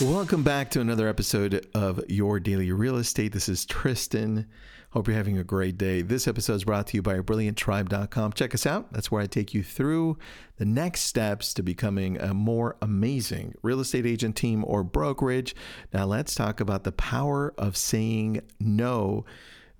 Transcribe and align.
Welcome 0.00 0.44
back 0.44 0.70
to 0.70 0.80
another 0.80 1.08
episode 1.08 1.66
of 1.74 2.00
Your 2.08 2.38
Daily 2.38 2.70
Real 2.70 2.98
Estate. 2.98 3.32
This 3.32 3.48
is 3.48 3.66
Tristan. 3.66 4.46
Hope 4.90 5.08
you're 5.08 5.16
having 5.16 5.38
a 5.38 5.42
great 5.42 5.76
day. 5.76 6.02
This 6.02 6.28
episode 6.28 6.54
is 6.54 6.62
brought 6.64 6.86
to 6.88 6.96
you 6.96 7.02
by 7.02 7.18
brillianttribe.com. 7.18 8.32
Check 8.34 8.54
us 8.54 8.64
out. 8.64 8.92
That's 8.92 9.10
where 9.10 9.20
I 9.20 9.26
take 9.26 9.54
you 9.54 9.64
through 9.64 10.16
the 10.56 10.64
next 10.64 11.00
steps 11.00 11.52
to 11.54 11.64
becoming 11.64 12.16
a 12.20 12.32
more 12.32 12.76
amazing 12.80 13.56
real 13.60 13.80
estate 13.80 14.06
agent 14.06 14.36
team 14.36 14.64
or 14.68 14.84
brokerage. 14.84 15.56
Now, 15.92 16.04
let's 16.04 16.32
talk 16.32 16.60
about 16.60 16.84
the 16.84 16.92
power 16.92 17.52
of 17.58 17.76
saying 17.76 18.42
no. 18.60 19.24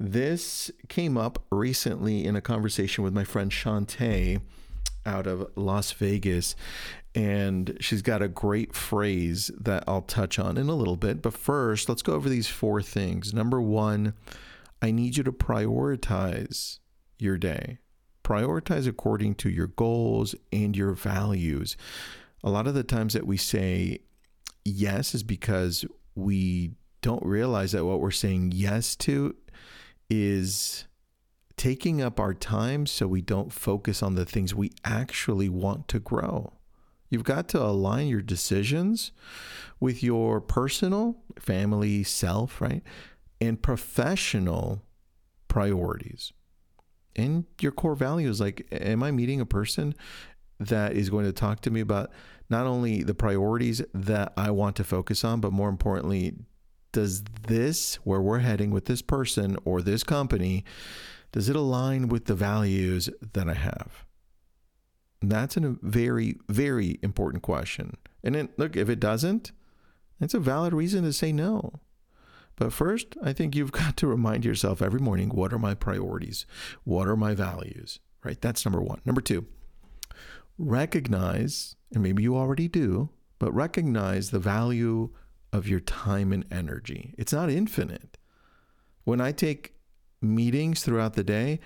This 0.01 0.73
came 0.89 1.17
up 1.17 1.45
recently 1.53 2.25
in 2.25 2.35
a 2.35 2.41
conversation 2.41 3.05
with 3.05 3.15
my 3.15 3.23
friend 3.23 3.53
Shantae 3.53 4.41
out 5.09 5.27
of 5.27 5.51
Las 5.57 5.91
Vegas 5.93 6.55
and 7.15 7.77
she's 7.81 8.03
got 8.03 8.23
a 8.23 8.29
great 8.29 8.75
phrase 8.75 9.51
that 9.59 9.83
I'll 9.89 10.03
touch 10.03 10.39
on 10.39 10.57
in 10.57 10.69
a 10.69 10.75
little 10.75 10.97
bit. 10.97 11.23
But 11.23 11.35
first, 11.35 11.89
let's 11.89 12.03
go 12.03 12.13
over 12.13 12.29
these 12.29 12.47
four 12.47 12.83
things. 12.83 13.35
Number 13.35 13.61
one, 13.61 14.15
I 14.81 14.91
need 14.91 15.17
you 15.17 15.25
to 15.25 15.33
prioritize 15.33 16.79
your 17.19 17.39
day. 17.39 17.79
Prioritize 18.23 18.87
according 18.87 19.35
to 19.37 19.51
your 19.51 19.69
goals 19.69 20.35
and 20.53 20.77
your 20.77 20.93
values. 20.93 21.77
A 22.45 22.51
lot 22.51 22.67
of 22.67 22.75
the 22.75 22.85
times 22.85 23.15
that 23.15 23.27
we 23.27 23.37
say 23.37 24.01
yes 24.65 25.15
is 25.15 25.23
because 25.23 25.85
we 26.15 26.73
don't 27.01 27.25
realize 27.25 27.73
that 27.73 27.87
what 27.87 28.01
we're 28.01 28.11
saying 28.11 28.53
yes 28.55 28.95
to 28.97 29.35
is 30.11 30.85
taking 31.59 32.01
up 32.01 32.19
our 32.19 32.33
time 32.33 32.87
so 32.87 33.07
we 33.07 33.21
don't 33.21 33.53
focus 33.53 34.03
on 34.03 34.15
the 34.15 34.25
things 34.25 34.55
we 34.55 34.73
actually 34.85 35.49
want 35.49 35.89
to 35.89 35.99
grow. 35.99 36.55
You've 37.11 37.25
got 37.25 37.49
to 37.49 37.63
align 37.63 38.09
your 38.09 38.23
decisions 38.23 39.13
with 39.81 40.03
your 40.03 40.41
personal, 40.41 41.17
family, 41.39 42.03
self, 42.05 42.61
right? 42.61 42.83
And 43.41 43.61
professional 43.61 44.83
priorities 45.49 46.33
and 47.17 47.45
your 47.61 47.73
core 47.73 47.95
values. 47.95 48.41
Like, 48.41 48.67
am 48.71 49.03
I 49.03 49.11
meeting 49.11 49.41
a 49.41 49.47
person 49.47 49.95
that 50.61 50.93
is 50.93 51.11
going 51.11 51.25
to 51.25 51.33
talk 51.33 51.61
to 51.63 51.71
me 51.71 51.81
about 51.81 52.11
not 52.51 52.67
only 52.67 53.03
the 53.03 53.15
priorities 53.15 53.83
that 53.95 54.33
I 54.37 54.51
want 54.51 54.77
to 54.77 54.85
focus 54.85 55.25
on, 55.25 55.41
but 55.41 55.53
more 55.53 55.69
importantly, 55.69 56.35
does 56.93 57.23
this, 57.47 57.97
where 57.97 58.21
we're 58.21 58.39
heading 58.39 58.71
with 58.71 58.87
this 58.87 59.03
person 59.03 59.57
or 59.65 59.83
this 59.83 60.03
company, 60.03 60.65
does 61.33 61.49
it 61.49 61.57
align 61.57 62.09
with 62.09 62.27
the 62.27 62.35
values 62.35 63.11
that 63.33 63.49
I 63.49 63.55
have? 63.55 64.05
That's 65.21 65.57
a 65.57 65.77
very, 65.83 66.37
very 66.49 66.99
important 67.03 67.43
question. 67.43 67.97
And 68.23 68.35
then, 68.35 68.49
look, 68.57 68.77
if 68.77 68.89
it 68.89 69.01
doesn't, 69.01 69.53
it's 70.21 70.35
a 70.35 70.41
valid 70.41 70.73
reason 70.73 71.05
to 71.05 71.13
say 71.13 71.33
no. 71.33 71.81
But 72.57 72.73
first, 72.73 73.17
I 73.23 73.33
think 73.33 73.55
you've 73.55 73.73
got 73.85 73.97
to 73.99 74.07
remind 74.07 74.45
yourself 74.45 74.83
every 74.83 75.01
morning 75.01 75.31
what 75.31 75.53
are 75.53 75.59
my 75.59 75.75
priorities? 75.75 76.47
What 76.85 77.09
are 77.09 77.17
my 77.17 77.35
values? 77.35 78.01
Right? 78.25 78.41
That's 78.41 78.65
number 78.65 78.81
one. 78.81 79.01
Number 79.05 79.21
two, 79.21 79.47
recognize, 80.59 81.77
and 81.95 82.03
maybe 82.03 82.23
you 82.23 82.37
already 82.37 82.69
do, 82.69 83.11
but 83.39 83.55
recognize 83.55 84.31
the 84.31 84.41
value 84.41 85.11
of 85.53 85.69
your 85.69 85.81
time 85.81 86.33
and 86.33 86.45
energy. 86.51 87.15
It's 87.17 87.33
not 87.33 87.49
infinite. 87.49 88.19
When 89.05 89.21
I 89.21 89.33
take 89.33 89.78
meetings 90.21 90.83
throughout 90.83 91.15
the 91.15 91.25
day, 91.25 91.61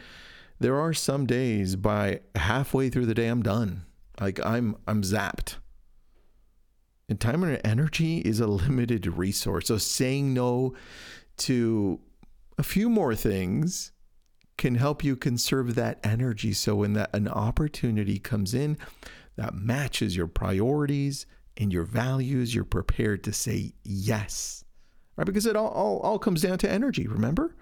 there 0.61 0.79
are 0.79 0.93
some 0.93 1.27
days 1.27 1.77
by 1.77 2.21
halfway 2.35 2.89
through 2.89 3.07
the 3.07 3.15
day 3.15 3.29
I'm 3.29 3.43
done. 3.43 3.85
Like 4.21 4.45
I'm 4.45 4.77
I'm 4.87 5.03
zapped. 5.03 5.57
And 7.09 7.21
time 7.21 7.43
and 7.43 7.61
energy 7.65 8.19
is 8.19 8.41
a 8.41 8.47
limited 8.47 9.07
resource. 9.07 9.67
So 9.67 9.79
saying 9.79 10.33
no 10.33 10.75
to 11.39 12.01
a 12.59 12.63
few 12.63 12.89
more 12.89 13.15
things 13.15 13.93
can 14.57 14.77
help 14.77 15.03
you 15.03 15.17
conserve 15.17 15.75
that 15.75 15.99
energy 16.05 16.53
so 16.53 16.77
when 16.77 16.93
that 16.93 17.15
an 17.15 17.27
opportunity 17.27 18.19
comes 18.19 18.55
in 18.55 18.79
that 19.37 19.55
matches 19.55 20.17
your 20.17 20.27
priorities 20.27 21.27
and 21.57 21.73
your 21.73 21.85
values, 21.85 22.55
you're 22.55 22.65
prepared 22.65 23.25
to 23.25 23.33
say 23.33 23.73
yes. 23.83 24.65
Right? 25.17 25.27
Because 25.27 25.47
it 25.47 25.57
all, 25.57 25.69
all, 25.69 25.99
all 26.01 26.19
comes 26.19 26.43
down 26.43 26.59
to 26.59 26.71
energy, 26.71 27.07
remember? 27.07 27.55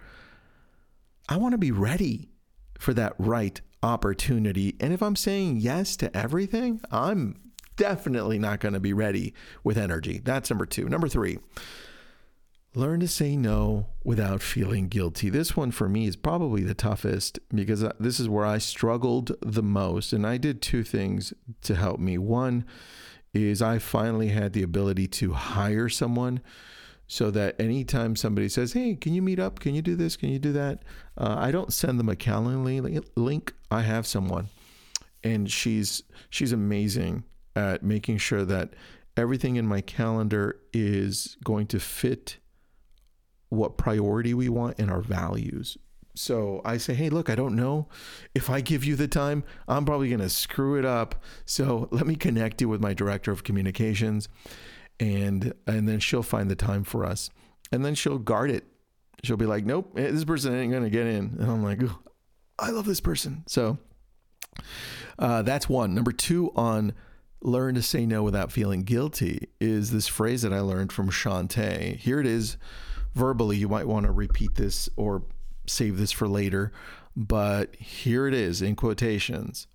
I 1.31 1.37
want 1.37 1.53
to 1.53 1.59
be 1.59 1.71
ready 1.71 2.29
for 2.77 2.93
that 2.95 3.15
right 3.17 3.61
opportunity. 3.85 4.75
And 4.81 4.93
if 4.93 5.01
I'm 5.01 5.15
saying 5.15 5.59
yes 5.59 5.97
to 5.99 6.15
everything, 6.15 6.81
I'm 6.91 7.53
definitely 7.77 8.41
not 8.41 8.59
going 8.59 8.75
to 8.75 8.81
be 8.81 8.93
ready 8.93 9.33
with 9.63 9.79
energy. 9.79 10.21
That's 10.23 10.51
number 10.51 10.67
two. 10.67 10.89
Number 10.89 11.09
three, 11.09 11.39
learn 12.75 12.99
to 12.99 13.07
say 13.07 13.37
no 13.37 13.87
without 14.03 14.43
feeling 14.43 14.89
guilty. 14.89 15.31
This 15.31 15.57
one 15.57 15.71
for 15.71 15.89
me 15.89 16.09
is 16.09 16.17
probably 16.17 16.65
the 16.65 16.75
toughest 16.75 17.39
because 17.55 17.85
uh, 17.85 17.93
this 18.01 18.19
is 18.19 18.29
where 18.29 18.45
I 18.45 18.59
struggled 18.59 19.37
the 19.41 19.63
most. 19.63 20.13
And 20.13 20.27
I 20.27 20.37
did 20.37 20.61
two 20.61 20.83
things 20.83 21.33
to 21.63 21.77
help 21.77 22.01
me. 22.01 22.19
One 22.19 22.65
is 23.33 23.63
I 23.63 23.79
finally 23.79 24.29
had 24.29 24.53
the 24.53 24.65
ability 24.65 25.07
to 25.07 25.35
hire 25.35 25.89
someone 25.89 26.41
so 27.11 27.29
that 27.29 27.61
anytime 27.61 28.15
somebody 28.15 28.49
says, 28.49 28.73
"Hey, 28.73 28.95
can 28.95 29.13
you 29.13 29.21
meet 29.21 29.41
up? 29.41 29.59
Can 29.59 29.75
you 29.75 29.83
do 29.83 29.97
this? 29.97 30.17
Can 30.17 30.29
you 30.29 30.39
do 30.39 30.53
that?" 30.53 30.85
Uh, 31.19 31.35
I 31.37 31.51
don't 31.51 31.73
send 31.73 31.99
them 31.99 32.09
a 32.09 32.15
Calendly 32.15 33.05
link. 33.17 33.53
I 33.69 33.83
have 33.83 34.07
someone, 34.07 34.49
and 35.25 35.51
she's 35.51 36.05
she's 36.31 36.53
amazing 36.53 37.25
at 37.57 37.83
making 37.83 38.19
sure 38.19 38.45
that 38.45 38.75
everything 39.17 39.57
in 39.57 39.67
my 39.67 39.81
calendar 39.81 40.61
is 40.73 41.37
going 41.43 41.67
to 41.67 41.81
fit 41.81 42.37
what 43.49 43.77
priority 43.77 44.33
we 44.33 44.49
want 44.49 44.79
and 44.79 44.89
our 44.89 45.01
values. 45.03 45.77
So 46.15 46.61
I 46.65 46.77
say, 46.77 46.95
hey, 46.95 47.09
look, 47.09 47.29
I 47.29 47.35
don't 47.35 47.57
know 47.57 47.89
if 48.37 48.49
I 48.49 48.61
give 48.61 48.85
you 48.85 48.95
the 48.95 49.09
time, 49.09 49.43
I'm 49.67 49.85
probably 49.85 50.09
going 50.09 50.21
to 50.21 50.29
screw 50.29 50.79
it 50.79 50.85
up. 50.85 51.21
So 51.45 51.89
let 51.91 52.07
me 52.07 52.15
connect 52.15 52.61
you 52.61 52.69
with 52.69 52.81
my 52.81 52.95
director 52.95 53.33
of 53.33 53.43
communications 53.43 54.29
and 55.01 55.53
and 55.67 55.89
then 55.89 55.99
she'll 55.99 56.23
find 56.23 56.51
the 56.51 56.55
time 56.55 56.85
for 56.85 57.05
us. 57.05 57.31
And 57.73 57.85
then 57.85 57.95
she'll 57.95 58.19
guard 58.19 58.51
it. 58.51 58.65
She'll 59.25 59.37
be 59.37 59.47
like 59.47 59.65
nope 59.65 59.93
eh, 59.97 60.11
this 60.11 60.25
person 60.25 60.55
ain't 60.55 60.73
gonna 60.73 60.91
get 60.91 61.07
in. 61.07 61.37
And 61.41 61.51
i'm 61.51 61.65
like 61.65 61.81
i 62.59 62.71
love 62.71 62.85
this 62.85 63.01
person. 63.01 63.43
So 63.49 63.79
uh, 65.19 65.43
that's 65.43 65.69
one. 65.69 65.95
Number 65.95 66.13
two 66.13 66.53
on 66.55 66.93
learn 67.43 67.75
to 67.75 67.83
say 67.83 68.05
no 68.05 68.23
without 68.23 68.53
feeling 68.53 68.83
guilty 68.83 69.49
is 69.59 69.91
this 69.91 70.07
phrase 70.07 70.43
that 70.43 70.53
i 70.53 70.61
learned 70.61 70.93
from 70.93 71.11
shantae 71.11 71.97
here 71.97 72.21
it 72.21 72.27
is. 72.27 72.57
Verbally 73.15 73.57
you 73.57 73.69
might 73.69 73.89
want 73.89 74.07
to 74.07 74.13
repeat 74.13 74.55
this 74.55 74.89
or 74.97 75.25
save 75.67 75.97
this 75.97 76.13
for 76.13 76.29
later 76.29 76.73
but 77.17 77.75
here 77.77 78.27
it 78.27 78.35
is 78.35 78.63
in 78.63 78.77
quotations. 78.77 79.67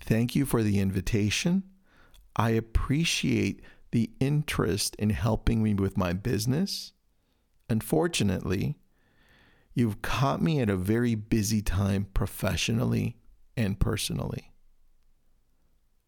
Thank 0.00 0.34
you 0.34 0.46
for 0.46 0.62
the 0.62 0.80
invitation. 0.80 1.64
I 2.34 2.50
appreciate 2.50 3.60
the 3.92 4.10
interest 4.20 4.96
in 4.96 5.10
helping 5.10 5.62
me 5.62 5.74
with 5.74 5.96
my 5.96 6.12
business. 6.12 6.92
Unfortunately, 7.68 8.78
you've 9.74 10.02
caught 10.02 10.42
me 10.42 10.60
at 10.60 10.68
a 10.68 10.76
very 10.76 11.14
busy 11.14 11.62
time 11.62 12.06
professionally 12.12 13.16
and 13.56 13.78
personally. 13.78 14.52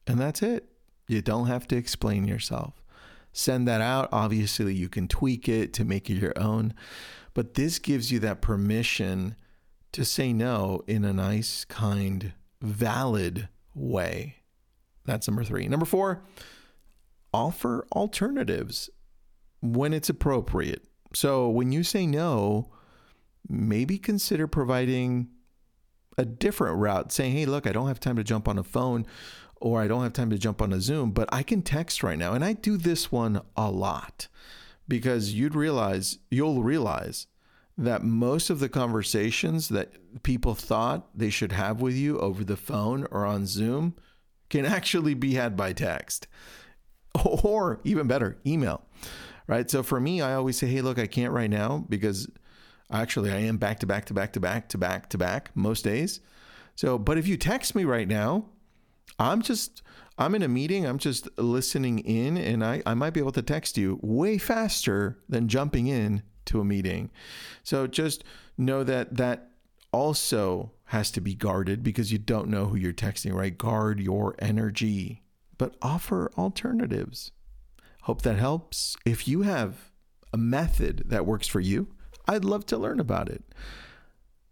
And 0.07 0.19
that's 0.19 0.43
it. 0.43 0.69
You 1.09 1.23
don't 1.23 1.47
have 1.47 1.69
to 1.69 1.77
explain 1.77 2.27
yourself. 2.27 2.83
Send 3.33 3.67
that 3.69 3.81
out. 3.81 4.09
Obviously, 4.13 4.75
you 4.75 4.89
can 4.89 5.09
tweak 5.09 5.49
it 5.49 5.73
to 5.75 5.85
make 5.85 6.09
it 6.09 6.15
your 6.15 6.33
own, 6.37 6.73
but 7.35 7.55
this 7.55 7.79
gives 7.79 8.11
you 8.13 8.19
that 8.21 8.41
permission 8.41 9.35
to 9.93 10.05
say 10.05 10.33
no 10.33 10.83
in 10.87 11.05
a 11.05 11.13
nice, 11.13 11.65
kind, 11.65 12.33
valid 12.61 13.49
way. 13.75 14.37
That's 15.05 15.29
number 15.29 15.45
three. 15.45 15.69
Number 15.69 15.87
four, 15.87 16.23
offer 17.35 17.85
alternatives 17.93 18.89
when 19.61 19.93
it's 19.93 20.09
appropriate. 20.09 20.85
So 21.15 21.49
when 21.49 21.73
you 21.73 21.83
say 21.83 22.07
no, 22.07 22.71
maybe 23.49 23.99
consider 23.99 24.47
providing 24.47 25.29
a 26.17 26.25
different 26.25 26.79
route, 26.79 27.11
saying, 27.11 27.33
hey, 27.33 27.45
look, 27.45 27.67
I 27.67 27.73
don't 27.73 27.89
have 27.89 27.99
time 27.99 28.15
to 28.17 28.25
jump 28.25 28.47
on 28.47 28.57
a 28.57 28.63
phone 28.63 29.05
or 29.57 29.83
I 29.83 29.89
don't 29.89 30.05
have 30.05 30.13
time 30.13 30.31
to 30.31 30.39
jump 30.39 30.63
on 30.63 30.73
a 30.73 30.81
Zoom, 30.81 31.11
but 31.11 31.29
I 31.33 31.43
can 31.43 31.63
text 31.63 32.05
right 32.05 32.19
now. 32.19 32.35
And 32.35 32.45
I 32.45 32.53
do 32.53 32.77
this 32.77 33.11
one 33.11 33.43
a 33.57 33.69
lot 33.69 34.29
because 34.87 35.33
you'd 35.33 35.57
realize, 35.57 36.19
you'll 36.31 36.63
realize 36.63 37.27
that 37.77 38.05
most 38.05 38.49
of 38.49 38.61
the 38.61 38.69
conversations 38.69 39.69
that 39.71 40.23
people 40.23 40.55
thought 40.55 41.09
they 41.19 41.31
should 41.31 41.51
have 41.51 41.81
with 41.81 41.97
you 41.97 42.17
over 42.21 42.45
the 42.45 42.57
phone 42.57 43.09
or 43.11 43.25
on 43.25 43.47
Zoom 43.47 43.97
can 44.51 44.65
actually 44.67 45.15
be 45.15 45.35
had 45.35 45.57
by 45.57 45.73
text 45.73 46.29
or 47.25 47.81
even 47.85 48.07
better, 48.07 48.37
email. 48.47 48.83
Right. 49.47 49.71
So 49.71 49.83
for 49.83 50.01
me, 50.01 50.23
I 50.23 50.35
always 50.35 50.57
say, 50.57 50.67
hey, 50.69 50.81
look, 50.81 50.99
I 50.99 51.07
can't 51.07 51.33
right 51.33 51.51
now 51.51 51.85
because 51.89 52.31
actually 52.91 53.31
I 53.31 53.41
am 53.41 53.59
back 53.59 53.81
to 53.81 53.87
back 53.87 54.07
to 54.07 54.15
back 54.15 54.33
to 54.33 54.41
back 54.41 54.69
to 54.71 54.79
back 54.79 55.09
to 55.11 55.19
back 55.19 55.51
most 55.55 55.85
days. 55.85 56.21
So, 56.77 56.99
but 56.99 57.19
if 57.19 57.27
you 57.27 57.37
text 57.37 57.75
me 57.75 57.85
right 57.85 58.09
now, 58.09 58.47
I'm 59.19 59.43
just 59.43 59.83
I'm 60.17 60.35
in 60.35 60.43
a 60.43 60.49
meeting, 60.49 60.87
I'm 60.87 60.99
just 60.99 61.29
listening 61.39 61.99
in 62.01 62.37
and 62.37 62.65
I, 62.65 62.83
I 62.87 62.95
might 62.95 63.11
be 63.11 63.21
able 63.21 63.33
to 63.33 63.43
text 63.43 63.77
you 63.77 63.99
way 64.01 64.39
faster 64.39 65.19
than 65.29 65.49
jumping 65.49 65.89
in 65.89 66.23
to 66.47 66.61
a 66.61 66.65
meeting. 66.65 67.11
So 67.65 67.87
just 67.87 68.23
know 68.57 68.85
that 68.85 69.17
that 69.17 69.51
also 69.93 70.73
has 70.87 71.11
to 71.13 71.21
be 71.21 71.35
guarded 71.35 71.83
because 71.83 72.13
you 72.13 72.19
don't 72.19 72.49
know 72.49 72.67
who 72.67 72.77
you're 72.77 72.93
texting, 72.93 73.33
right? 73.33 73.57
Guard 73.57 73.99
your 73.99 74.37
energy, 74.39 75.24
but 75.59 75.77
offer 75.83 76.31
alternatives. 76.37 77.33
Hope 78.03 78.23
that 78.23 78.37
helps. 78.37 78.97
If 79.05 79.27
you 79.27 79.43
have 79.43 79.91
a 80.33 80.37
method 80.37 81.05
that 81.07 81.27
works 81.27 81.47
for 81.47 81.61
you, 81.61 81.89
I'd 82.27 82.45
love 82.45 82.67
to 82.67 82.79
learn 82.79 83.01
about 83.01 83.29
it. 83.29 83.45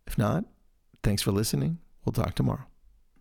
If 0.06 0.16
not, 0.16 0.44
thanks 1.02 1.22
for 1.22 1.32
listening. 1.32 1.78
We'll 2.04 2.12
talk 2.12 2.34
tomorrow. 2.34 2.66